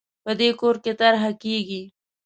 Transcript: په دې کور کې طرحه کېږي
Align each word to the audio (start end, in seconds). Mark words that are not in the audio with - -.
په 0.23 0.31
دې 0.39 0.49
کور 0.59 0.75
کې 0.83 0.91
طرحه 0.99 1.31
کېږي 1.43 1.81